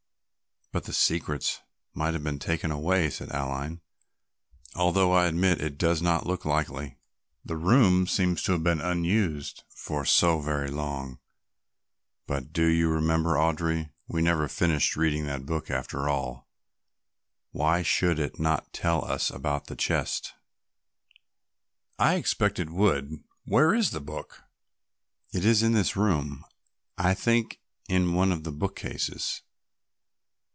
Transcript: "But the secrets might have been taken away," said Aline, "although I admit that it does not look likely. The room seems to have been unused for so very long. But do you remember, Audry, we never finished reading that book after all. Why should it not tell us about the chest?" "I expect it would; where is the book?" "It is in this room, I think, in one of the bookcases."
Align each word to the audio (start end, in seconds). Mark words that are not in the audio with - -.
"But 0.73 0.85
the 0.85 0.93
secrets 0.93 1.59
might 1.93 2.13
have 2.13 2.23
been 2.23 2.39
taken 2.39 2.71
away," 2.71 3.09
said 3.09 3.27
Aline, 3.33 3.81
"although 4.73 5.11
I 5.11 5.25
admit 5.25 5.57
that 5.57 5.65
it 5.67 5.77
does 5.77 6.01
not 6.01 6.25
look 6.25 6.45
likely. 6.45 6.97
The 7.43 7.57
room 7.57 8.07
seems 8.07 8.41
to 8.43 8.53
have 8.53 8.63
been 8.63 8.79
unused 8.79 9.63
for 9.67 10.05
so 10.05 10.39
very 10.39 10.69
long. 10.69 11.19
But 12.25 12.53
do 12.53 12.63
you 12.65 12.87
remember, 12.87 13.33
Audry, 13.35 13.91
we 14.07 14.21
never 14.21 14.47
finished 14.47 14.95
reading 14.95 15.25
that 15.25 15.45
book 15.45 15.69
after 15.69 16.07
all. 16.07 16.47
Why 17.51 17.81
should 17.81 18.17
it 18.17 18.39
not 18.39 18.71
tell 18.71 19.03
us 19.03 19.29
about 19.29 19.67
the 19.67 19.75
chest?" 19.75 20.31
"I 21.99 22.15
expect 22.15 22.59
it 22.59 22.69
would; 22.69 23.21
where 23.43 23.73
is 23.75 23.91
the 23.91 23.99
book?" 23.99 24.43
"It 25.33 25.43
is 25.43 25.63
in 25.63 25.73
this 25.73 25.97
room, 25.97 26.45
I 26.97 27.13
think, 27.13 27.59
in 27.89 28.13
one 28.13 28.31
of 28.31 28.45
the 28.45 28.53
bookcases." 28.53 29.41